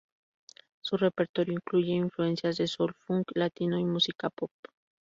[0.81, 4.49] Su repertorio incluye influencias de Soul, Funk Latino y música Pop.